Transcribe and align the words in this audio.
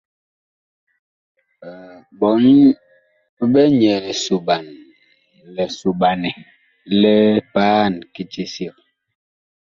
Ɓɔɔn 2.19 2.47
big 3.51 3.69
nyɛɛ 3.79 3.97
lisoɓanɛ 5.57 6.29
li 6.99 7.13
paan 7.53 7.93
kiti 8.13 8.43
sig. 8.53 8.75